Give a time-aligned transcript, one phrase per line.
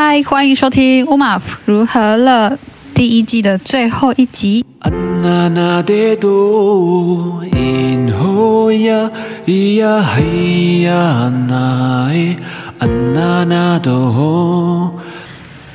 [0.00, 2.52] 嗨，欢迎收听《umav 如何了》
[2.94, 4.64] 第一季的最后一集。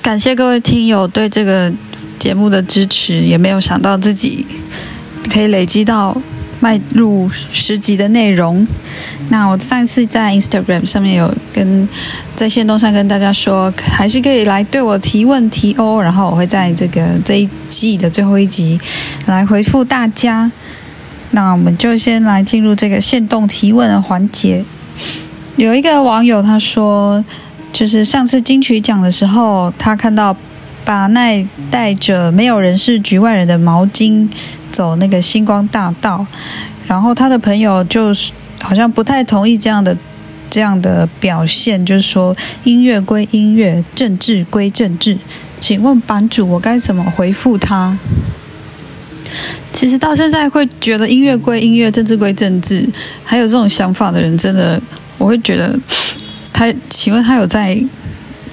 [0.02, 1.70] 感谢各位听友对这个
[2.18, 4.46] 节目的支持，也没有想到自己
[5.30, 6.16] 可以累积到。
[6.64, 8.66] 迈入十集的内容，
[9.28, 11.90] 那我上次在 Instagram 上面有跟
[12.38, 18.80] 在限动上跟大家说，还是可以来对我提问题哦，然后我会在这个这一季的最后一集
[19.26, 20.50] 来回复大家。
[21.32, 24.64] 那我们就先来进入这个限动提问的环节。
[25.58, 27.26] 有一个网友他说，
[27.74, 30.34] 就是上次金曲奖的时候，他看到
[30.86, 34.30] 巴奈带着没有人是局外人的毛巾。
[34.74, 36.26] 走那个星光大道，
[36.88, 39.96] 然后他的朋友就是好像不太同意这样的
[40.50, 45.18] 这样的表现，就是说音乐归音乐，政治归政治。
[45.60, 47.98] 请问版主，我该怎么回复他？
[49.72, 52.90] 其实到现在会觉得音乐归音乐，政治归政治，
[53.24, 54.82] 还有这种想法的人，真的
[55.18, 55.80] 我会觉得
[56.52, 57.82] 他，请问他有在？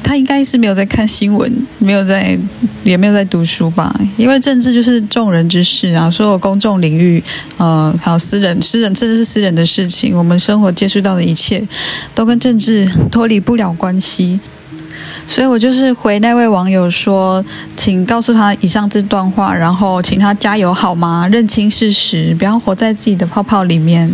[0.03, 2.37] 他应该是没有在看新闻，没有在，
[2.83, 3.95] 也没有在读书吧？
[4.17, 7.23] 因为政治就是众人之事啊，所有公众领域，
[7.59, 11.63] 呃，还有私人、私人，甚至是私人的事情，我们生活接触到的一切，
[12.15, 14.41] 都跟政治脱离不了关系。
[15.27, 17.45] 所以我就是回那位网友说，
[17.77, 21.29] 请告诉他以上这段话，然后请他加油好吗？
[21.29, 24.13] 认清事实，不要活在自己的泡泡里面。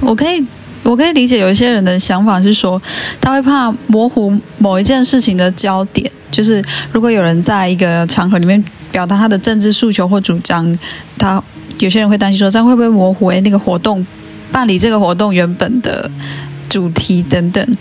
[0.00, 0.44] 我可以。
[0.88, 2.80] 我可以理解有一些人的想法是说，
[3.20, 10.74] 他会怕模糊某一件事情的焦点，就是如果有人在一个场合里面表达他的政治诉求或主张，
[11.18, 11.42] 他
[11.78, 14.04] 有些人会担心说，这样会不会模糊诶那个活动
[14.50, 16.10] 办理这个活动原本的
[16.70, 17.76] 主题等等。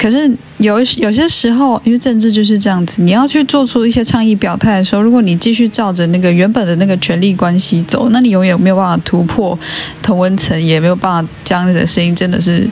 [0.00, 9.58] 可是有有些时候，因为政治就是这样子，你要去做出一些倡议表态的时候，如果你继续照着那个原本的那个权力关系走，那你永远没有办法突破
[10.02, 12.66] 同温层，也没有办法将你的声音真的是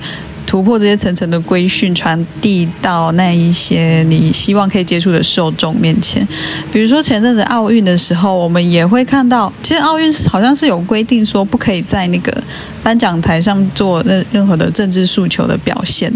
[0.46, 6.26] 突破这些层层的规训，传递到那一些你希望可以接触的受众面前。
[6.72, 12.42] 比如说前阵子奥运的时候，我们也会看到，其实奥运好像是有规定说不可以在那个
[12.82, 16.10] 颁奖台上做任任何的政治诉求的表现。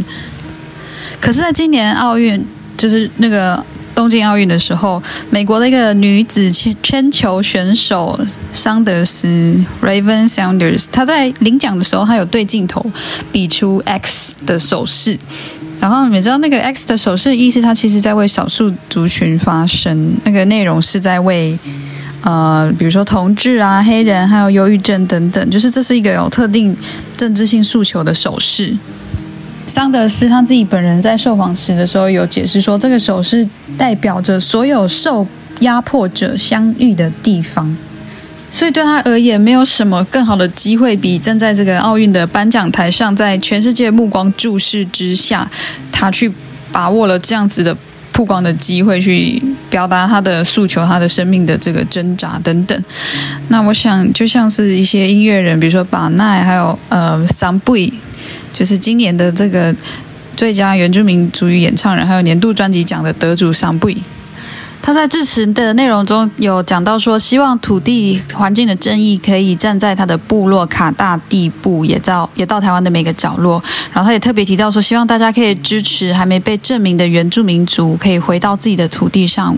[1.23, 2.45] 可是，在今年奥运，
[2.77, 5.01] 就是那个东京奥运的时候，
[5.31, 8.19] 美国的一个女子铅铅球选手
[8.51, 12.85] 桑德斯 （Raven Saunders），她在领奖的时候，她有对镜头
[13.31, 15.17] 比出 X 的手势。
[15.79, 20.15] 然后你知道那个 X 的手势意思，她其实在为少数族群发声。
[20.25, 21.57] 那个内容是在为
[22.23, 26.77] 呃，比如说同志啊、黑人，还有忧郁症等等，就是这是一个有特定
[27.17, 28.77] 政治性诉求的手势。
[29.67, 35.27] 桑德斯他自己本人在受访时的时候有解释说，这个手势代表着所有受
[35.61, 37.75] 压迫者相遇的地方，
[38.51, 45.49] 所以对他而言，没有什么更好的机会比站在这个奥运的颁奖台上，在全世界目光注视之下，
[45.93, 46.31] 他去
[46.73, 47.75] 把握了这样子的
[48.13, 49.41] 曝光的机会，去
[49.71, 52.83] 表达他的诉求、他的生命的这个挣扎等等。
[53.49, 57.77] 那我想，就像是一些音乐人，比如说巴奈，还有呃桑布。
[58.53, 59.75] 就是今年的这个
[60.37, 64.03] 最佳原住民族语演唱人，还有年度专辑奖的得主桑布伊，
[64.81, 73.63] 他在致辞的内容中有讲到说，希望土地环境的正义可以站在他的部落卡大地部，也到也到台湾的每个角落。
[73.93, 79.57] 然后他也特别提到说，希望大家可以支持还没被证明的原住民族，可以回到自己的土地上。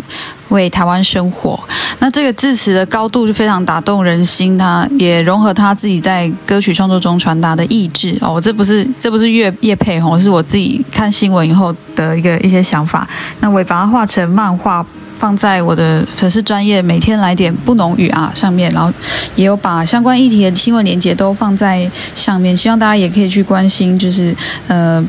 [0.50, 1.59] 为台湾生活，
[1.99, 8.41] 那这个字词的高度就非常打动人心，他也融合他自己在歌曲创作中传达的意志哦。
[8.41, 13.09] 这不是这不是乐乐配哦，是我自己看新闻以后的一个一些想法。
[13.41, 14.84] 那我也把它画成漫画，
[15.16, 18.93] 放在我的粉丝专业每天来点不农语啊上面，然后
[19.34, 24.37] 也有把相关议题的新闻连接都放在上面，希望大家也可以去关心，就是
[24.69, 25.04] 呃。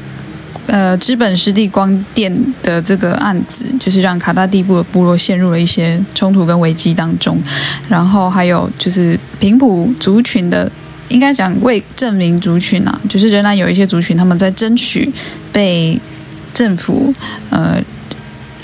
[0.75, 2.29] 呃，资本湿地光电
[2.61, 7.41] 的这个案子，就是让卡大地部的部落陷入了一些冲突跟危机当中。
[7.87, 10.69] 然后还有就是平埔族群的，
[11.07, 15.09] 应该讲未正名族群啊，就是仍然有一些族群他们在争取
[15.53, 15.97] 被
[16.53, 17.13] 政府
[17.49, 17.81] 呃。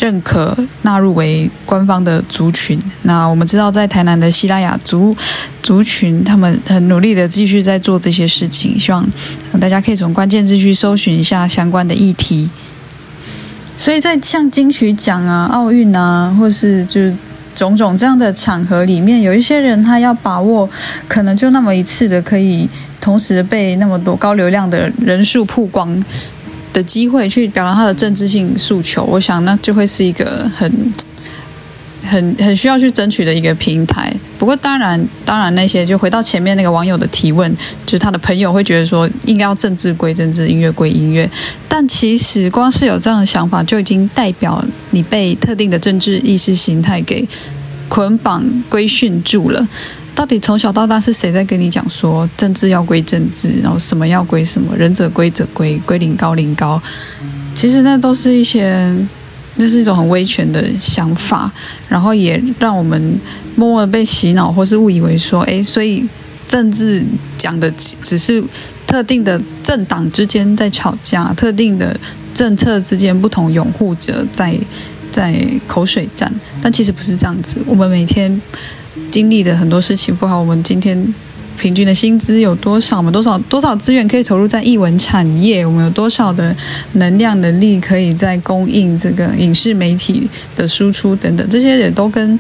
[0.01, 2.81] 认可纳入为官方的族群。
[3.03, 5.15] 那我们知道，在台南的西拉雅族
[5.61, 8.77] 族群，他们很努力的继续在做这些事情。
[8.79, 9.07] 希望
[9.59, 12.49] 大家可以从关键字去搜寻一下相关的议题。
[13.77, 17.15] 所以在像金曲奖啊、奥运啊，或是就是
[17.53, 20.67] 种种这样的场合里面，有一些人他要把握，
[21.07, 22.67] 可能就那么一次的，可以
[22.99, 26.03] 同时被那么多高流量的人数曝光。
[26.73, 30.93] 的机会去表达他的政治性诉求，我想那就会是一个很。
[32.03, 34.11] 很很需要去争取的一个平台。
[34.39, 41.29] 不过当然，当然那些就回到前面那个网友的提问，就是他的朋友会觉得说，应该要政治归政治，音乐归音乐。
[41.69, 47.25] 但其实光是有这样的想法，就已经代表你被特定的政治意识形态给
[47.87, 49.65] 捆绑规训住了。
[50.21, 56.79] 到底从小到大是谁在跟你讲说政治要归政治，然后什么要归什么，仁者归者归，归零高零高？
[57.55, 58.95] 其实那都是一些。
[59.55, 61.51] 那是一种很威权的想法，
[61.89, 63.19] 然后也让我们
[63.55, 66.05] 默默的被洗脑，或是误以为说，哎，所以
[66.47, 67.03] 政治
[67.37, 67.69] 讲的
[68.01, 68.41] 只是
[68.87, 71.99] 特定的政党之间在吵架，特定的
[72.33, 74.55] 政策之间不同拥护者在
[75.11, 76.31] 在口水战，
[76.61, 77.57] 但其实不是这样子。
[77.65, 78.41] 我们每天
[79.09, 81.13] 经历的很多事情，不好，我们今天。
[81.57, 82.97] 平均的薪资有多少？
[82.97, 85.63] 我们多少多少资源可以投入在艺文产业？
[85.63, 86.55] 我们有多少的
[86.93, 91.47] 能量能力可以在供应这个影视媒体的输出等等？
[91.51, 92.39] 这些也都跟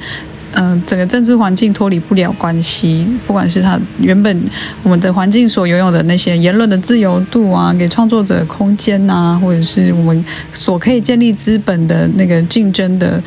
[0.53, 3.05] 嗯、整个政治环境脱离不了关系。
[3.27, 4.43] 不管是他原本
[4.81, 13.21] 我们的环境所拥有的那些言论的自由度啊，给创作者空间呐、啊，或者是我们所可以建立资本的那个竞争的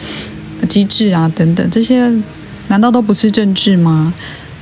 [0.68, 2.12] 机制啊等等，这些
[2.68, 4.12] 难道都不是政治吗？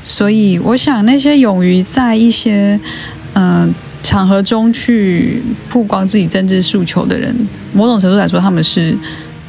[0.05, 2.79] 所以，我想那些勇于在一些
[3.35, 3.73] 嗯、
[4.03, 5.41] 场合中去
[5.71, 7.35] 曝光自己政治诉求的人，
[7.73, 8.95] 某种程度来说，他们是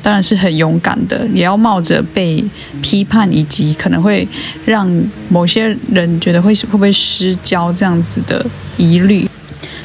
[0.01, 2.43] 当然是很勇敢的，也要冒着被
[2.81, 4.27] 批判以及可能会
[4.65, 4.89] 让
[5.27, 8.45] 某些人觉得会会不会失焦这样子的
[8.77, 9.27] 疑虑。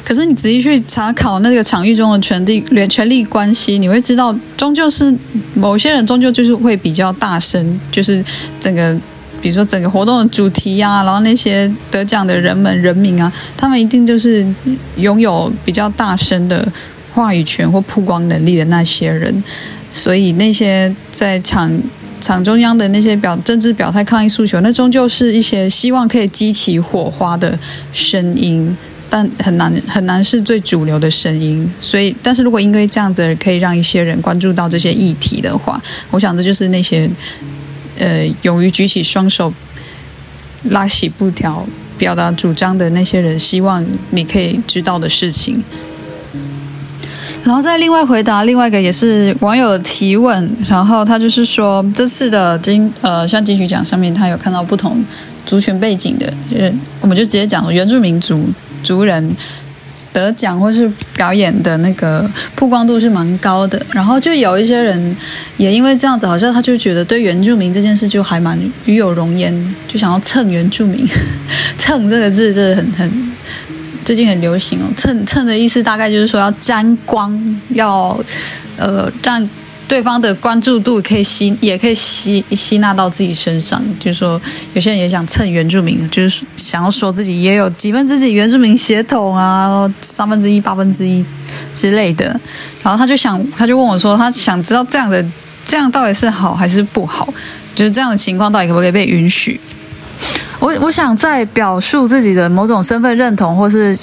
[0.03, 5.13] 可是你仔细去查考那个场域中的权力权力关系，你会知道，终究是
[5.53, 8.23] 某些人终究就是会比较大声，就是
[8.59, 8.97] 整个。
[9.41, 14.45] 比如说整个活动的主题啊，然后那些得奖的人们、人民啊，他们一定就是
[14.97, 16.69] 拥有比较大声的
[17.13, 19.41] 话语权或曝光能力的那些人，
[19.89, 21.71] 所以那些在场
[22.19, 27.57] 场中央的那些表政治表态、抗议诉求，那终究是一些希望可以激起火花的
[27.93, 28.75] 声音，
[29.09, 31.69] 但很难很难是最主流的声音。
[31.81, 37.09] 所以，但是如果因为这样子可以让一些人关注到这些议题的话，我想这就是那些。
[38.01, 39.53] 呃，勇于举起双手、
[40.69, 41.67] 拉起布条、
[41.97, 45.61] 表达主张的那些人，希望你可以知道的事情。
[47.43, 55.03] 然后再另外回答另外一个也是网友的提问，然后他就是说，这次的金呃，像金曲奖上面，他有看到不同
[55.45, 56.71] 族群背景的，呃，
[57.01, 58.45] 我们就直接讲原住民族
[58.89, 59.35] 族人。
[60.11, 65.15] 得奖或是表演的那个曝光度是蛮高的，然后就有一些人
[65.55, 69.53] 也因为这样子，好像他就觉得对原住民这件事就还蛮与有荣焉，
[69.87, 71.07] 就想要蹭原住民。
[71.77, 73.31] 蹭这个字真的很很
[74.03, 77.31] 最近很流行哦，蹭蹭的意思大概就是说要沾光，
[77.75, 78.19] 要
[78.77, 79.47] 呃让。
[79.89, 83.83] 对方的关注度可以吸，也可以吸吸纳到自己身上。
[83.99, 84.39] 就是说，
[84.75, 91.25] 有些人也想蹭原住民，就是想要说自己也有几分之几原住民血统啊，三分之一、八分之一
[91.73, 92.39] 之类的。
[92.83, 95.25] 然后他就想，他就问我说，他想知道这样的
[95.65, 97.27] 这样到底是好还是不好？
[97.73, 99.59] 就是这样的情况到底可不可以被允许？
[100.59, 103.97] 我我想在表述自己的某种身份认同，或是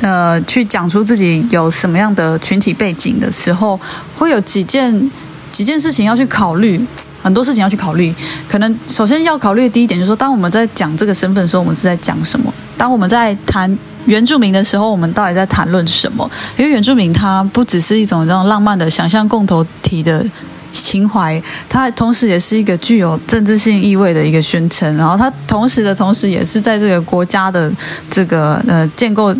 [0.00, 3.78] 呃，去讲出自己有什么样的群体背景的时候，
[4.16, 5.10] 会有几件
[5.52, 6.80] 几件事情要去考虑，
[7.22, 8.14] 很多事情要去考虑。
[8.48, 12.52] 可能首先要考虑的第一点就是说，当我们在讲这个身份的时候，我们是在讲什么？
[12.78, 16.28] 当我们在谈原住民的时候，我们到底在谈论什么？
[16.56, 20.24] 因为原住民它不只是一种这种浪漫的想象共同体的
[20.72, 24.96] 情怀，它同时也是一个具有政治性意味的一个宣称。
[24.96, 27.70] 然后它同时的同时，也是在这个国家的
[28.10, 29.36] 这个呃建构。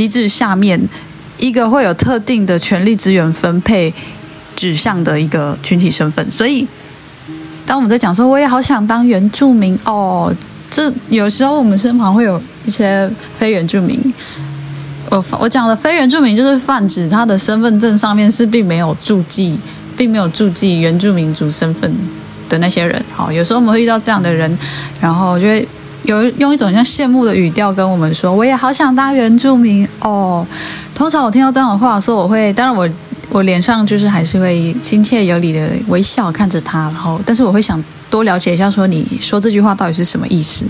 [0.00, 0.80] 机制下面
[1.36, 3.92] 一个会有特定的权力资源分配
[4.56, 6.66] 指向的一个群体身份，所以
[7.66, 10.34] 当我们在讲说我也好想当原住民哦，
[10.70, 14.00] 这有时候我们身旁会有一些非原住民，
[15.10, 19.58] 我我讲的非原住民就是泛指他的身份证上面是并没有注记，
[19.98, 21.94] 并没有注记原住民族身份
[22.48, 23.04] 的那些人。
[23.12, 24.58] 好，有时候我们会遇到这样的人，
[24.98, 25.68] 然后就会。
[26.02, 30.46] 有用一种像羡慕的语调跟我们说：“我也好想当原住民哦。”
[30.94, 32.88] 通常我听到这样的话，说我会，当然我
[33.28, 40.64] 我脸上就是还是会亲切有礼的微笑看着他，然后，但是我会想多了解一下，说你说这句话到底是什么意思？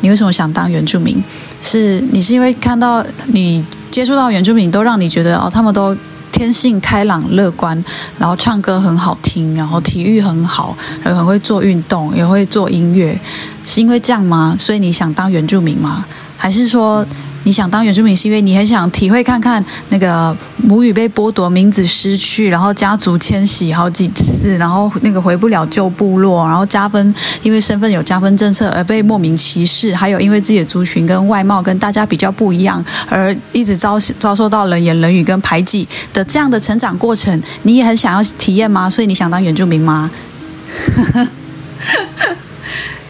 [0.00, 1.22] 你为什么想当原住民？
[1.60, 5.96] 是你是因为看到你接触到原住民都让你觉得哦，他们都。
[6.32, 7.84] 天性开朗乐观，
[8.18, 13.20] 然后唱歌很好听，然后体育很好，然后很会做运动，也会做音乐，
[13.64, 14.56] 是因为这样吗？
[14.58, 16.04] 所以你想当原住民吗？
[16.36, 17.06] 还是说
[17.44, 38.88] 你想当原住民，是因为你很想体会看看那个母语被剥夺、名字失去，然后家族迁徙好几次，然后那个回不了旧部落，然后加分，因为身份有加分政策而被莫名歧视，还有因为自己的族群跟外貌跟大家比较不一样，而一直遭遭受到冷言冷语跟排挤的这样的成长过程，你也很想要体验吗？
[38.88, 40.10] 所以你想当原住民吗？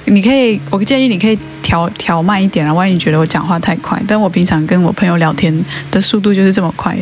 [0.06, 6.96] 你可以，我建议你可以调调慢一点啊，万一你觉得我讲话太快，但我平常跟我朋友聊天的速度就是这么快。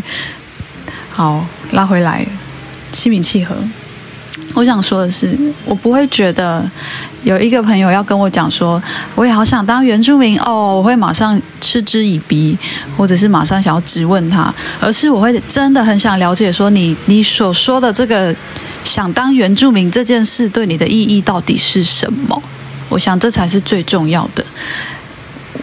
[1.10, 2.26] 好，拉回来，
[2.92, 3.56] 心平气和。
[4.54, 6.68] 我想说的是，我不会觉得
[7.22, 8.82] 有一个朋友要跟我讲说，
[9.14, 12.58] 我也好想当原住民哦，我会马上嗤之以鼻，
[12.96, 18.34] 或者是马上想要质问他，而是我会真的很想了解说你，你你所说的这个
[18.82, 22.42] 想当原住民这件事对你的意义到底是什么？
[22.90, 24.44] 我想这才是最重要的。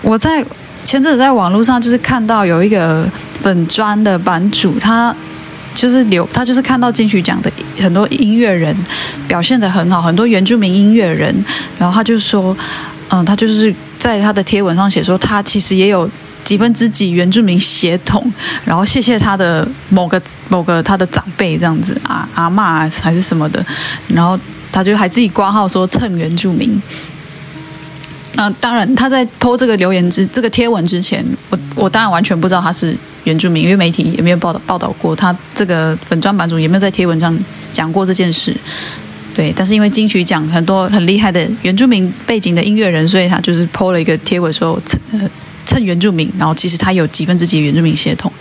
[0.02, 0.44] 我在
[0.84, 3.08] 前阵子在网络上就是看到有一个
[3.44, 5.16] 本专的版主，他
[5.76, 8.76] 就是留，他就是看到金曲奖的很多音乐人
[9.28, 11.36] 表现得很好，很多原住民音乐人，
[11.78, 12.56] 然后他就说，
[13.10, 16.10] 嗯，他就是在他的贴文上写说，他其实也有
[16.44, 18.32] 几分之几原住民血统，
[18.64, 23.64] 然后谢谢他的某个某个他的长辈这样子啊，阿嬷还是什么的，
[24.08, 24.40] 然后
[24.72, 26.82] 他就还自己挂号说蹭原住民。
[28.38, 37.38] 那、呃、当然，他在 po 这个留言之这个贴文之前，我我当然完全不知道他是原住民，因为媒体也没有报道报道过他这个本专版主也没有在贴文上
[37.74, 38.56] 讲过这件事。
[39.34, 45.30] 对，但是因为金曲奖很多很厉害的原住民背景的音乐人，所以他就是 po 了一个贴文说蹭呃
[45.66, 48.32] 蹭原住民，然后其实他有几分之几原住民血统。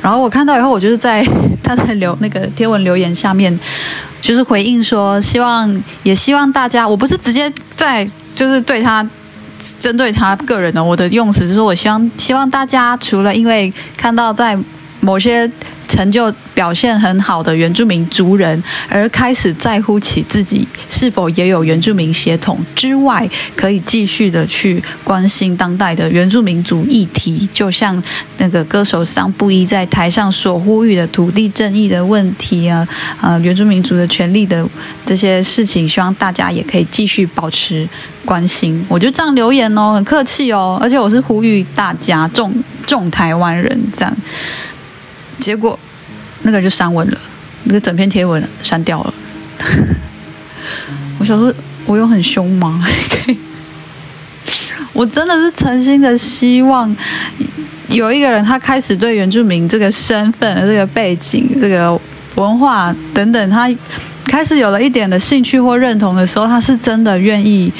[0.00, 1.22] 然后我看到以后，我就是在
[1.62, 3.58] 他在留那个贴文留言下面，
[4.22, 8.08] 就是回应说，希望也希望大家，我不是直接在。
[8.40, 9.06] 就是对他，
[9.78, 14.56] 针对他个人的，我的用词就是，我希望希望大家除了因为看到在
[15.00, 15.50] 某些。
[15.90, 28.00] 成就表现很好的原住民族人，而开始在乎起自己是否也有原住民血统之外，可以继续的去关心当代的原住民族议题，就像
[28.38, 32.86] 那个歌手桑布依在台上所呼吁的土地正义的问题啊，
[33.20, 34.64] 呃，原住民族的权利的
[35.04, 37.88] 这些事情，希望大家也可以继续保持
[38.24, 38.84] 关心。
[38.88, 42.54] 我就这样留言哦，很客气哦，而且我是呼吁大家，众
[42.86, 44.16] 众台湾人这样。
[45.40, 45.78] 结果，
[46.42, 47.18] 那个就删文了，
[47.64, 49.14] 那个整篇贴文删掉了。
[51.18, 51.52] 我想说，
[51.86, 52.82] 我有很凶吗？
[54.92, 56.94] 我真的是诚心的希望，
[57.88, 61.98] 有一个人他开始对原住民这个身份、这个背景、这个
[62.34, 63.70] 文化等等，他
[64.24, 67.72] 开始有了一点的兴趣或认同的时候，他是真的愿意，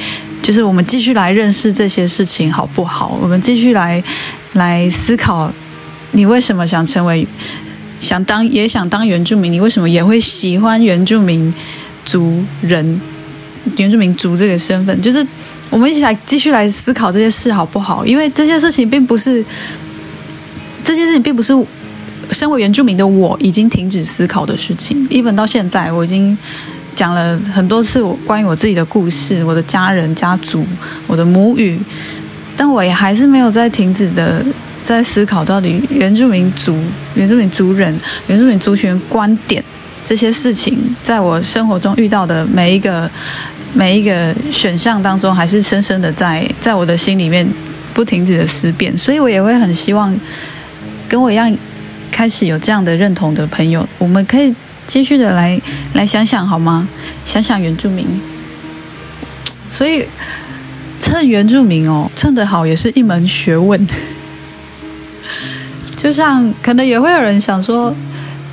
[0.43, 3.19] 就是我们继续来认识这些事情，好不好？
[3.21, 4.02] 我们继续来
[4.52, 5.52] 来思考。
[6.12, 7.26] 你为什么想成为，
[7.99, 9.52] 想当也想当原住民？
[9.52, 11.55] 你为什么也会喜欢原住民
[12.05, 13.00] 族人、
[13.76, 15.00] 原住民族这个身份？
[15.00, 15.25] 就是
[15.69, 18.05] 我们一起来继续来思考这些事，好不好？
[18.05, 19.45] 因为这些事情并不是，
[20.83, 21.55] 这些事情并不是
[22.33, 25.07] 身为原住民的我已经停止思考的事情。
[25.09, 26.37] 一本到现在，我已经
[26.95, 30.67] 讲了很多次我关于我自己的故事、我的家人、家族、
[31.07, 31.79] 我的母语，
[32.57, 34.45] 但我也还是没有在停止的。
[34.83, 36.77] 在思考到底原住民族、
[37.15, 39.63] 原住民族人、原住民族群观点
[40.05, 43.09] 这些事情，在我生活中遇到的每一个
[43.73, 47.47] 每一个选项当中，还是深深的在在我的心里面
[47.95, 48.97] 不停止的思辨。
[48.97, 50.15] 所以我也会很希望
[51.09, 51.55] 跟我一样
[52.11, 54.53] 开始有这样的认同的朋友，我们可以
[54.87, 55.61] 继续的来
[55.93, 56.89] 来想想好吗？
[57.25, 58.07] 想想原住民。
[59.71, 60.05] 所以
[60.99, 63.87] 蹭原住民哦，蹭得好也是一门学问。
[66.00, 67.95] 就像可能也会有人想说，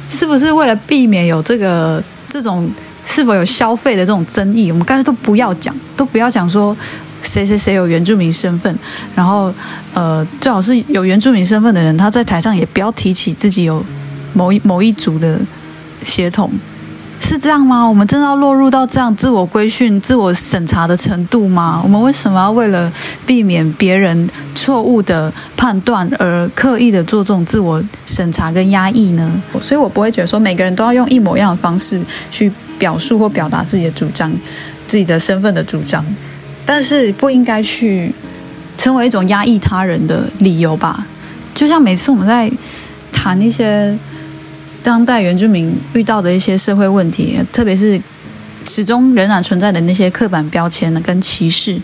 [0.10, 2.70] 是不是为了避免有这个这种
[3.06, 6.76] 是否有消费的这种争议，我们干脆都不要讲，都不要讲说
[7.22, 8.78] 谁谁谁有原住民身份，
[9.16, 9.54] 然后
[9.94, 13.82] 呃，最好是有原住民身份的人，他在台上也不要提起自己有
[14.34, 15.40] 某一某一族的
[16.04, 16.52] 血统。
[17.20, 17.84] 是这样吗？
[17.84, 21.82] 我们真的要落入到这样自我规训、自我审查的程度吗？
[21.84, 22.92] 我们为什么要为了
[23.26, 24.30] 避免别人
[24.68, 29.42] 错误的判断而刻意的做这种自我审查跟压抑呢？
[29.62, 34.30] 所以我不会觉得说每个人都要用一模一样的方式去表述或表达自己的主张、
[34.86, 36.06] 自己的身份的主张，
[36.66, 38.14] 但是不应该去
[38.78, 41.08] 成为一种压抑他人的理由吧？
[41.56, 42.52] 就像每次我们在
[43.14, 43.98] 谈一些。
[44.84, 48.00] 当代原住民遇到的一些社会问题，特别是
[48.64, 51.78] 始终仍然存在的那些刻板标签跟歧视，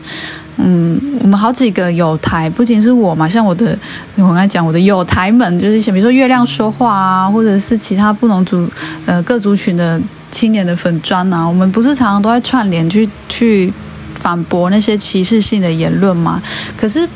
[0.58, 3.78] 嗯，我们好几个友台，不仅是我嘛，像我的，
[4.16, 8.70] 我刚才讲我的友台们，就是像比如说月亮说话啊，或者是其他不同族
[9.06, 13.74] 呃各族群的青年的粉砖啊，我们不是常常都在串联去去
[14.20, 16.42] 反驳那些歧视性的言论吗？
[16.78, 17.10] 可是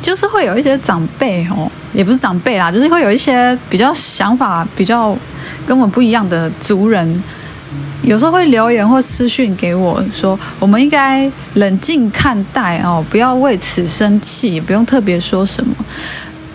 [0.00, 5.16] 就是会有一些长辈哦，也不是长辈啦，就是会有一些比较想法比较
[5.66, 7.22] 跟我们不一样的族人。
[8.04, 15.74] 有时候会留言或私讯给我说，我们应该冷静看待哦，不要为此生气，也不用特别说什么。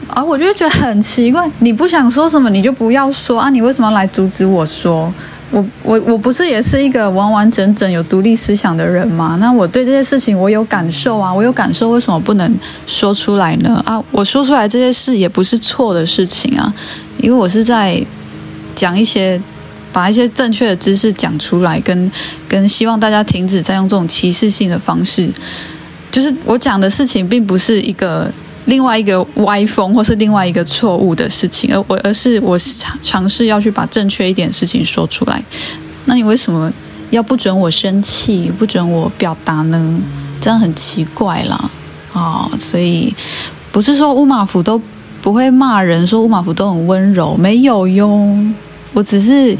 [0.09, 3.49] 而、啊、我就觉得很奇怪，你不想说什么，你就不要说啊！
[3.49, 5.13] 你为什么要来阻止我说？
[5.51, 9.37] 我我我不是也是一个完完整整有独立思想的人吗？
[9.39, 13.81] 那我对这些事情我有感受啊，我有感受，为什么不能说出来呢？
[13.85, 16.73] 啊，我说出来这些事也不是错的事情啊，
[17.17, 17.99] 因为我是在
[18.75, 19.39] 讲一些。
[19.91, 22.11] 把一些正确的知识讲出来，跟
[22.47, 25.29] 跟希望大家停止再用这种歧视性的方式。
[26.11, 28.31] 就是我讲的事情，并不是一个
[28.65, 35.43] 另外一个歪风，或是另外一个错误的事情，而我而是我尝尝试要去把正确一点事情说出来。
[36.05, 36.71] 那你为什么
[37.11, 40.01] 要不准我生气，不准我表达呢？
[40.41, 41.69] 这样很奇怪啦。
[42.13, 43.13] 哦，所以
[43.71, 44.81] 不是说乌马福都
[45.21, 48.35] 不会骂人，说乌马福都很温柔，没有哟。
[48.93, 49.57] 我只是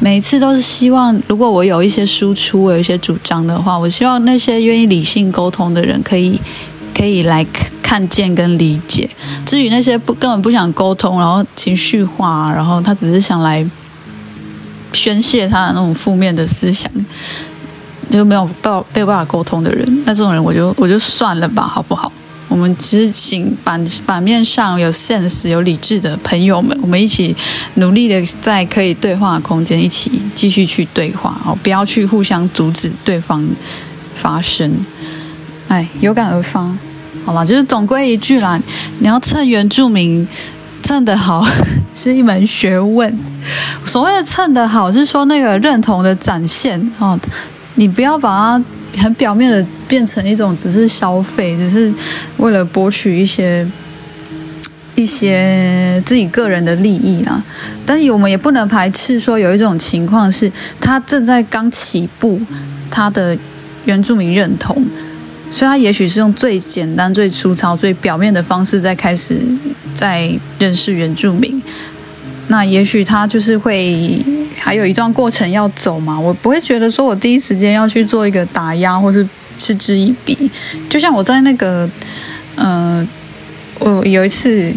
[0.00, 6.40] 每次都是希望，如果我有一些输出，我有一些主张的话，我希望那些愿意理性沟通的人可以
[6.96, 7.44] 可以来
[7.82, 9.10] 看见跟理解。
[9.44, 13.68] 至于那些不根本不想沟通，然后情绪化，然后他只是想来
[14.92, 16.90] 宣泄他的那种负面的思想，
[18.10, 22.12] 就没有办没有办法沟通的人，那这种人我就我就算了吧，好不好？
[22.48, 27.36] 我们只请版版面上有 sense、有理智的朋友们，我们一起
[27.74, 33.46] 努力的在可以对话的空间，一起继续去对话哦，不要去互相阻止对方
[34.14, 34.72] 发声。
[35.68, 36.74] 哎，有感而发，
[37.26, 38.58] 好了，就是总归一句啦，
[39.00, 40.26] 你要蹭原住民
[40.82, 41.46] 蹭得好
[41.94, 43.14] 是一门学问。
[43.84, 47.18] 所谓的蹭得好，是说那个认同的展现哦，
[47.74, 48.64] 你不要把它。
[48.96, 51.92] 很表面的变成一种只是消费，只是
[52.38, 53.66] 为了博取一些
[54.94, 57.42] 一些自己个人的利益啦。
[57.86, 62.40] 但是我们也不能排斥说有一种情况是，他正在刚起步，
[62.90, 63.36] 他的
[63.84, 64.84] 原住民认同，
[65.50, 69.40] 所以他也许是用最简单、最粗糙、最表面的方式在开始
[69.94, 71.62] 在认识原住民。
[72.48, 74.24] 那也许他就是会
[74.60, 80.50] 还有一段过程要走嘛，我不会觉得说我第一时间要去做一个打压或是嗤之以鼻。
[80.88, 81.88] 就像我在那个，
[82.56, 83.08] 嗯、
[83.78, 84.72] 呃，我有一次。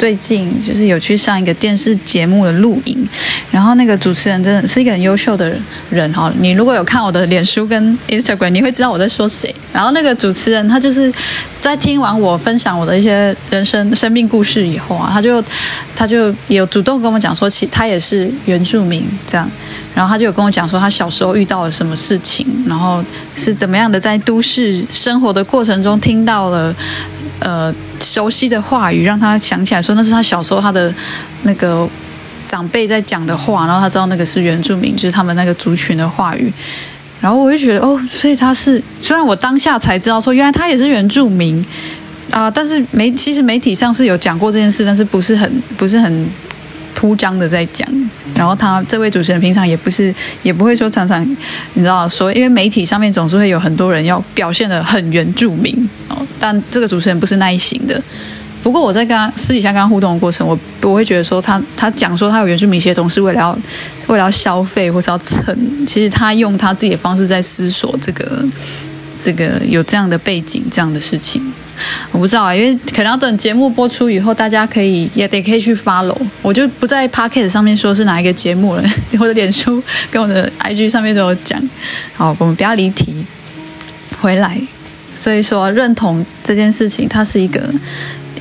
[0.00, 3.06] 最近就是有去上一个电视节目的录影，
[3.50, 5.54] 然后那个主持人真的是一个很优秀的
[5.90, 6.32] 人哈。
[6.40, 9.54] 你如果有看我的脸书跟 Instagram，你会知道我在说谁。
[9.74, 11.12] 然后那个主持人他就是
[11.60, 15.44] 在听完我分享我的一些人生生命故事以后啊，他就
[15.94, 19.46] 他就有主动跟我讲说，其他也是原住民这样。
[19.94, 23.04] 然后他就有跟我讲说，他小时候遇到了什么事情，然后
[23.36, 26.74] 是怎么样的在都市生活的过程中听到了。
[27.40, 30.92] 呃，熟悉的话语让他想起来说，那是他小时候他的
[31.42, 31.88] 那个
[32.48, 36.52] 长辈在讲的话，然后他知道那个是原住民，就是他们那个族群的话语。
[37.20, 41.62] 然后我就觉得，哦，所以他是虽然我当下才知道说，原来他也是原住民
[42.30, 46.26] 啊，但是媒其实媒体上是有讲过这件事，但是不是很不是很
[46.94, 47.86] 铺张的在讲。
[48.34, 51.22] 然后他这位主持人平常也不是也不会说常常
[51.74, 58.02] 你知道说，因为媒体上面总是会有很多人要表现的很原住民哦，但这个主持人不是那一型的。
[58.62, 63.58] 不过我在跟他私底下跟他互动的过程，我我会觉得说他他讲说他有原住民血统是为了要
[64.06, 68.44] 为了要消费或是要蹭，其实他用他自己的方式在思索这个
[69.18, 71.42] 这个有这样的背景这样的事情。
[72.12, 76.16] 我不知道啊，因为可能要等节目播出以后，大家可以也得可以去 follow。
[76.42, 78.84] 我就不在 Podcast 上面说是哪一个节目了，
[79.18, 81.60] 我的脸书跟我的 IG 上面都有讲。
[82.14, 83.24] 好，我们不要离题，
[84.20, 84.60] 回来。
[85.14, 87.72] 所以说，认同这件事情，它是一个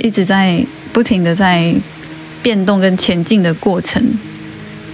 [0.01, 1.73] 一直在不停的在
[2.43, 4.01] 变动跟前进的过程。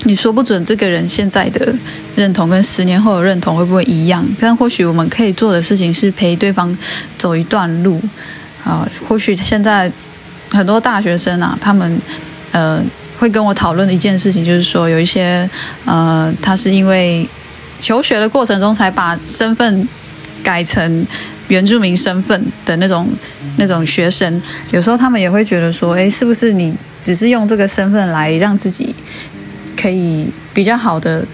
[0.07, 1.73] 你说不准这个人现在的
[2.15, 6.75] 认同跟十年后的认同会不会一样，但或许我们可以做的事情是陪对方
[7.17, 7.99] 走一段路
[8.63, 8.87] 啊。
[9.07, 9.91] 或许现在
[10.49, 11.99] 很多大学生啊，他们
[12.51, 12.79] 呃
[13.17, 15.49] 会跟我讨论的一件事情，就是说有一些
[15.85, 17.27] 呃，他是因为
[17.79, 19.87] 求学的过程中才把身份
[20.43, 21.03] 改成
[21.47, 23.09] 原住民身份的那种
[23.57, 24.39] 那种学生，
[24.69, 28.95] 有时候他们也会觉得说，诶，是不是你只是用这个身份来让自己。
[29.75, 31.25] 可以比较好的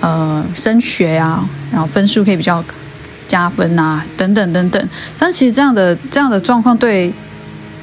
[0.00, 2.64] 呃升学啊，然后分数可以比较
[3.26, 4.88] 加分啊，等等等等。
[5.18, 7.12] 但其实这样的这样的状况对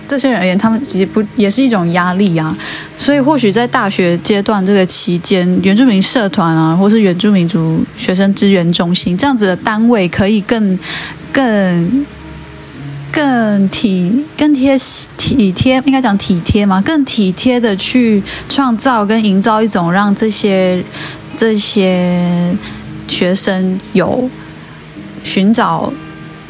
[0.07, 2.55] 这些人而言，他们其实不也是一种压力啊。
[2.95, 10.77] 所以或许在大学阶段这个期间，原住民社团啊，或是原住民族学生资源中心这样子的单位，可以更
[11.31, 12.05] 更。
[13.15, 14.75] 更体、更贴、
[15.15, 16.81] 体贴，应该讲体贴嘛？
[16.81, 20.83] 更体贴的去创造跟营造一种让这些
[21.35, 22.51] 这些
[23.07, 24.27] 学生有
[25.23, 25.93] 寻找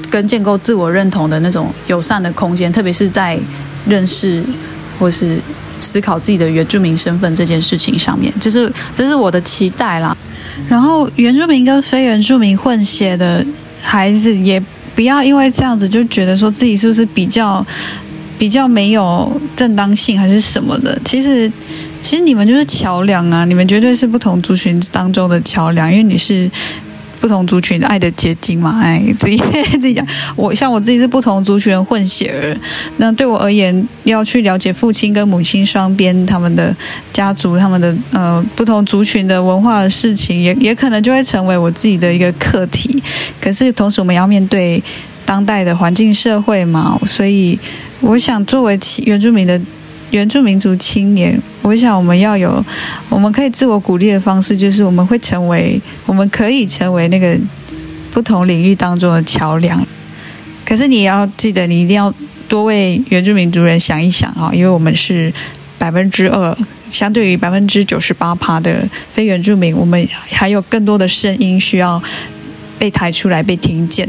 [0.10, 3.38] 跟建构自我认同的那种友善的空间，特别是在
[3.86, 4.42] 认识
[4.98, 5.38] 或是
[5.82, 10.16] 思考自己的原住民身份这件事情上面，这是这是我的期待啦。
[10.70, 13.46] 然后，原住民跟非原住民混血的
[13.82, 14.64] 孩子也。
[14.96, 17.66] 不要因为这样子就觉得说自己是不是比较
[18.38, 21.00] 比较没有正当性还是什么的？
[21.06, 21.52] 其实，
[22.02, 23.46] 其实你们就是桥梁啊！
[23.46, 26.50] 你们绝对是不同族群当中的桥梁，因为你是
[27.24, 28.82] 不同族群爱的结晶嘛。
[28.84, 29.38] 哎，自己
[29.80, 30.06] 自己讲，
[30.36, 32.60] 我像我自己是不同族群的混血儿，
[32.98, 36.76] 那对我而言，要去了解父亲跟母亲双边他们的
[37.14, 43.02] 家族、他们的呃不同族群的文化的事情，也也可能就会成为我自己的一个课题。
[43.40, 44.84] 可是同时，我们要面对
[45.26, 47.58] 当代的环境社会嘛，所以
[48.02, 49.58] 我想，作为原住民的
[50.14, 52.64] 原住民族青年，我想我们要有
[53.10, 57.36] 我们可以自我鼓励的方式，就是我们会成为，我们可以成为那个
[58.12, 59.84] 不同领域当中的桥梁。
[60.64, 62.14] 可是你要记得，你一定要
[62.48, 65.34] 多为原住民族人想一想啊，因为我们是
[65.80, 66.56] 百分之二，
[66.92, 72.02] 相对于百分之九十八趴的非原住民，我们还有更多的声音需要。
[72.80, 74.06] 被抬出来被听见，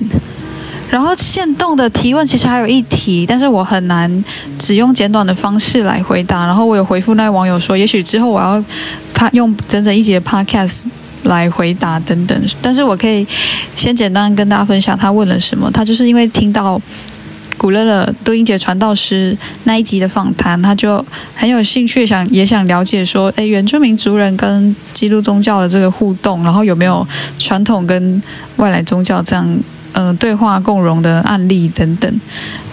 [0.95, 4.25] 然后现动的提问其实还有一题，但是我很难
[4.61, 6.47] 只用简短的方式来回答。
[6.47, 8.63] 然后我有回复那位网友说，也许之后我要
[9.33, 10.85] 用整整一集的 podcast
[11.25, 12.41] 来回答等等。
[12.63, 13.27] 但是我可以
[13.75, 15.69] 先简单跟大家分享他问了什么。
[15.73, 16.81] 他就是因为听到。
[17.57, 21.03] 古乐乐多英杰传道师那一集的访谈，他就
[21.35, 27.07] 很有兴趣想也想了解说，诶，原住民族人跟基督宗教的这个互动，然后有没有
[27.39, 28.21] 传统跟
[28.57, 29.49] 外来宗教这样、
[29.95, 32.21] 嗯、对话共融的案例等等。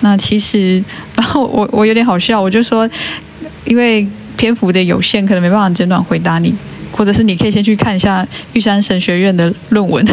[0.02, 0.84] 那其实，
[1.16, 2.88] 然后我我有点好笑，我就说，
[3.66, 4.06] 因为
[4.36, 6.54] 篇幅的有限，可能没办法简短回答你，
[6.92, 10.06] 或者是你可以先去看一下玉山神学院的论文。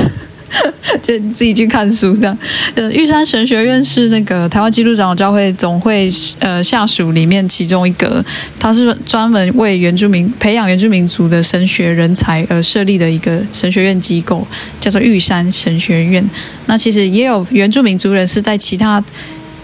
[1.02, 2.38] 就自己去看书这样。
[2.74, 6.08] 呃，玉山神学院是那个台湾基督长老教会总会
[6.38, 8.24] 呃下属里面其中一个，
[8.58, 14.46] 它是专门为原住民培养原住民族的神学人才而设立的一个神学院机构，
[14.80, 16.28] 叫做玉山神学院。
[16.66, 19.02] 那其实也有原住民族人是在其他。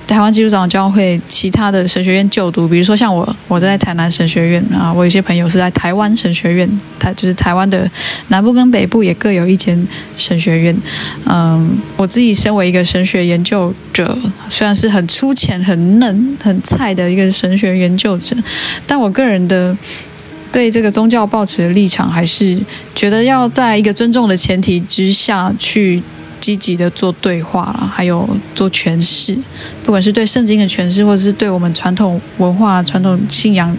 [0.07, 7.90] 台湾基督长教会其他的神学院就读，比如说像我，我在台南神学院啊，我有些朋友是在台湾神学院，台就是台湾的
[8.29, 9.87] 南部跟北部也各有一间
[10.17, 10.77] 神学院。
[11.25, 14.17] 嗯，我自己身为一个神学研究者，
[14.49, 18.37] 虽然是很粗浅、很嫩、很菜的一个神学研究者，
[18.87, 19.77] 但我个人的
[20.53, 22.59] 对这个宗教抱持的立场，还是
[22.95, 26.03] 觉得要在一个尊重的前提之下去。
[26.45, 29.35] 积极的做对话了，还有做诠释，
[29.83, 33.75] 不管是对圣经的诠释，或者是对我们传统文化、传统信仰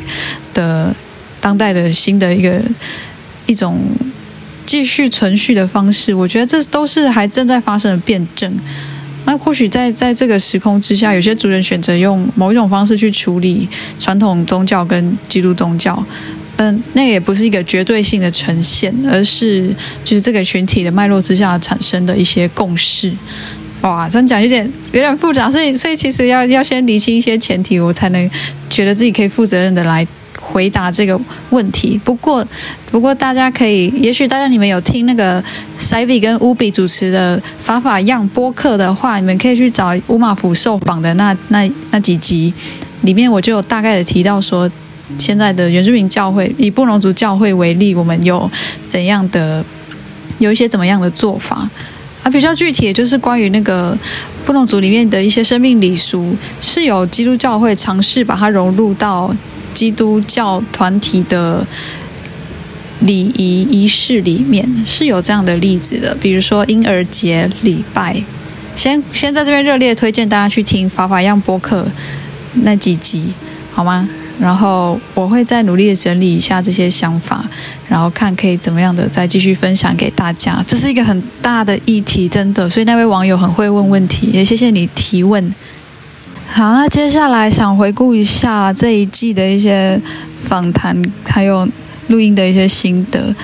[0.51, 0.91] 的
[1.39, 2.59] 当代的新的一个
[3.45, 3.79] 一种
[4.65, 8.51] 继续存续的方式，我觉得这都是还正在发生的辩证。
[9.25, 16.03] 那或许在在这个时空之下，有些族人选择用某一种方式去处理传统宗教跟基督宗教。
[16.57, 19.67] 嗯，那也不是一个绝对性的呈现，而是
[20.05, 23.13] 就是这个群体的脉络之下产生的一些共识。
[23.81, 24.63] 哇，这样讲有点
[24.93, 28.31] 有点复杂，所以所以其实要要先厘清一些前提，我才能
[28.69, 30.07] 觉得自己可以负责任的来
[30.39, 31.99] 回答这个问题。
[32.05, 32.47] 不过
[32.89, 35.43] 不过大家可以，也许大家你们有听那个
[35.77, 42.53] Savvy 跟 Ubi 主持的法法样播客的话，你们可以去找乌马府受访的那那那几集，
[43.01, 44.71] 里面我就有大概的提到说。
[45.17, 48.49] 现在的原住民教会，以布农族教会为例，我们有
[48.87, 49.63] 怎样的，
[50.39, 51.69] 有一些怎么样的做法？
[52.23, 53.95] 啊，比较具体的就是关于那个
[54.45, 59.31] 布农族里面的一些生命礼俗，是有基督教会尝试把它融入到
[59.75, 61.65] 基督教团体的
[63.01, 66.17] 礼仪仪式里面，是有这样的例子的。
[66.19, 68.23] 比如说婴儿节礼拜，
[68.75, 71.85] 先先在这边热烈推荐大家去听法法样播客
[72.63, 73.33] 那几集，
[73.71, 74.09] 好吗？
[74.39, 77.43] 然后我会再努力的整理一下这些想法，
[77.87, 80.63] 然后看可以怎么样的再继续分享给大家。
[80.67, 82.69] 这是一个很大的议题，真的。
[82.69, 85.53] 所以那位网友很会问问题，也谢谢你提问。
[86.47, 90.01] 好，那接下来想回顾一下这一季的一些
[90.43, 91.67] 访谈，还有
[92.07, 93.35] 录音的一些心得。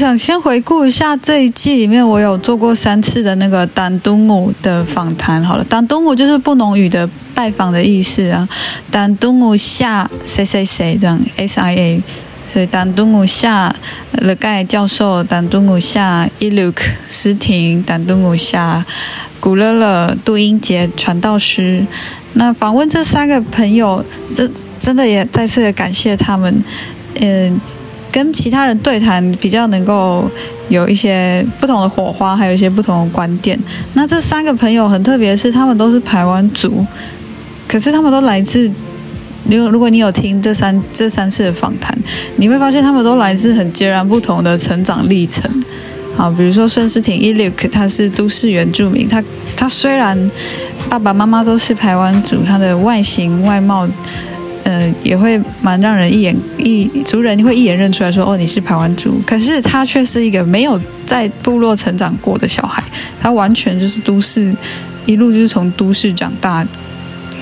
[0.00, 5.44] 想先回顾一下这一季里面，我有做过三次的那个丹东姆的访谈。
[5.44, 8.48] 好了，丹东姆就是布农语的拜访的意思啊。
[8.90, 12.02] 丹东姆下谁谁谁这样，S I A。
[12.50, 13.76] 所以丹东姆下
[14.22, 18.82] 勒盖教授，丹东姆下伊鲁克斯廷，丹东姆下
[19.38, 21.84] 古乐乐杜英杰传道师。
[22.32, 24.02] 那访问这三个朋友，
[24.34, 26.64] 真真的也再次的感谢他们。
[27.20, 27.60] 嗯。
[28.12, 30.28] 跟其他人对谈比较能够
[30.68, 33.58] 有一些不同的火花，还有一些不同的观点。
[33.94, 36.84] 那这三个朋友很特别，是他们都是台湾族，
[37.68, 38.70] 可是他们都来自，
[39.48, 41.96] 如如果你有听这三这三次的访谈，
[42.36, 45.48] 你会发现他们都来自很截然不同的成长历程。
[46.16, 49.22] 好，比如说孙思婷伊鲁克，他是都市原住民，他
[49.56, 50.30] 他虽然
[50.88, 53.88] 爸爸妈妈都是台湾族，他的外形外貌。
[54.70, 59.20] 嗯、呃，也会蛮让人一眼一族人会一眼认出来说，哦，你是排湾族。
[59.26, 62.80] 可是他却是一个没有在部落成长过的小孩，
[63.20, 64.54] 他完全就是都市，
[65.06, 66.64] 一路就是从都市长大，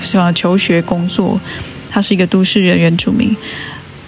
[0.01, 0.31] 是吧？
[0.31, 1.39] 求学工作，
[1.87, 3.35] 他是一个都市人原住民。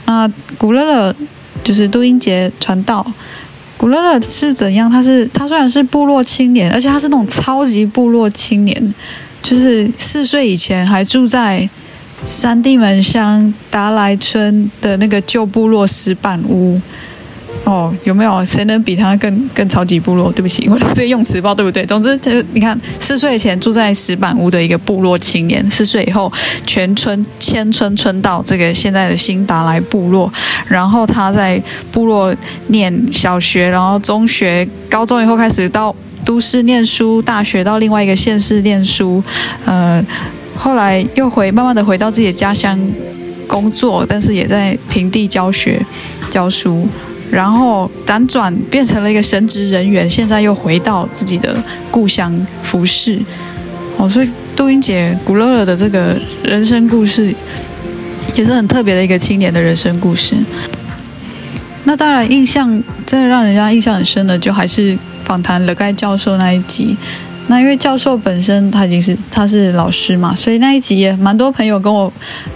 [0.08, 1.16] 那古乐乐
[1.64, 3.06] 就是杜英杰传道，
[3.78, 4.90] 古乐乐是怎样？
[4.90, 8.94] 他是他虽然是部落青年，而且他是那种超级部落青年，
[9.44, 11.70] 就是四岁以前还住在。
[12.26, 16.80] 山地门乡达莱村的那个旧部落石板屋，
[17.64, 20.32] 哦，有没有谁能比他更更超级部落？
[20.32, 21.84] 对不起，我这些用词包对不对？
[21.86, 26.32] 总之，就你看，四岁前住在石板屋的一个部落青年，四岁以后
[26.66, 30.32] 全村迁村村到这个现在的新达莱部落，
[30.68, 32.34] 然后他在部落
[32.68, 39.24] 念小学，然后中学、高中以后开始到都市念书，大学到另外一个县市念书，
[39.66, 40.06] 呃。
[40.64, 42.80] 后来又回，慢慢的回到自己的家乡
[43.48, 45.84] 工作，但是也在平地教学、
[46.30, 46.88] 教书，
[47.32, 51.56] 然后辗转变成了一个神职人员，现在又回到自己的
[51.90, 53.20] 故乡服侍。
[53.98, 57.34] 哦，所以杜英姐、古乐乐的这个人生故事，
[58.36, 60.36] 也是很特别的一个青年的人生故事。
[61.86, 62.70] 那当然，印象
[63.08, 66.96] 真的让人家印象很深的，就还是访谈勒盖教授那一集。
[67.52, 72.10] 那因为教授本身他已经是他是老师嘛，所以那一集也蛮多朋友跟我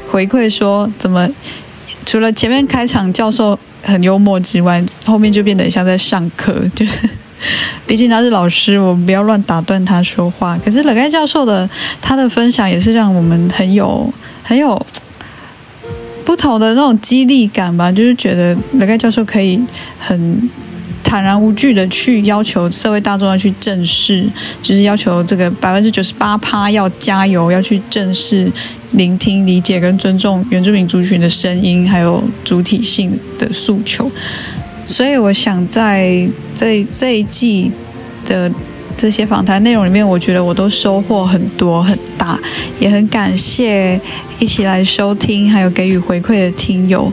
[0.09, 1.29] 回馈说，怎么
[2.05, 7.09] 除了前面开场教授很幽默之外，后面就变得像在上课，就是
[7.85, 10.57] 毕竟他是老师，我们不要乱打断他说话。
[10.63, 11.69] 可是勒盖教授的
[12.01, 14.09] 他的分享也是让我们很有
[14.43, 14.81] 很有
[16.23, 19.61] 不同的那种激励感吧，就是觉得勒盖教授可以
[19.99, 20.49] 很。
[21.05, 24.27] 坦然无惧的去要求社会大众要去正视，
[24.61, 28.51] 就是要求这个百分之九十八趴要加油，要去正视、
[28.93, 34.11] 聆听、理解跟尊重原住民族群的声音，还有主体性的诉求。
[34.85, 37.71] 所以，我想在这这一季
[38.27, 38.51] 的
[38.97, 42.37] 这些访谈内容里面，我觉得我都收获很多很大，
[42.79, 43.99] 也很感谢
[44.39, 47.11] 一起来收听还有给予回馈的听友。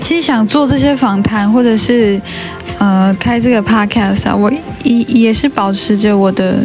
[0.00, 2.20] 其实想做这些访谈，或者是
[2.78, 4.50] 呃开这个 podcast 啊，我
[4.82, 6.60] 也也是保持着我的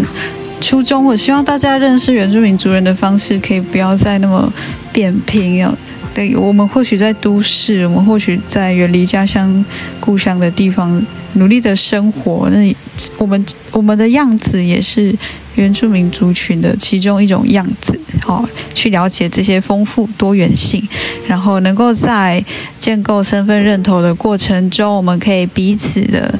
[0.61, 1.05] 初衷。
[1.05, 4.51] 我希望大家认识原住民族人的方式，可以不要再那么
[4.91, 5.77] 扁平了。
[6.15, 9.65] 对，我们或许在都市，我们或许在远离家乡
[9.99, 12.73] 故乡的地方努力的生活，那
[13.17, 15.13] 我们我们的样子也是
[15.55, 17.99] 原住民族群的其中一种样子。
[18.21, 20.81] 好，去了解这些丰富多元性，
[21.27, 22.41] 然后能够在
[22.79, 26.39] 建构身份认同的过程中，我们可以彼此的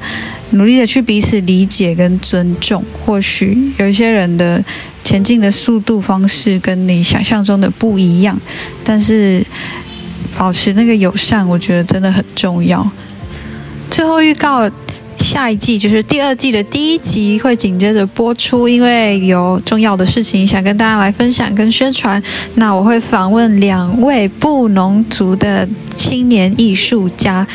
[0.52, 2.82] 努力的去彼此理解跟尊重。
[3.06, 4.64] 或许有一些人的。
[5.06, 8.38] 前进的速度方式跟你想象中的不一样，
[8.84, 9.46] 但是
[10.36, 12.86] 保持那个友善，我觉得真的很重要。
[13.92, 14.68] 最后预告，
[15.20, 22.22] 下一季就是第二季的第一集会紧接着播出，因为有重要的事情想跟大家来分享跟宣传。
[22.56, 27.46] 那我会访问两位布农族的青年艺术家。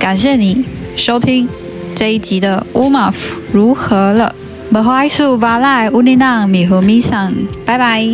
[0.00, 0.64] 感谢你
[0.96, 1.48] 收听
[1.94, 4.34] 这一集的乌马夫如何了。
[4.70, 7.32] 不好意思，巴赖乌尼纳米和米桑，
[7.64, 8.04] 拜拜。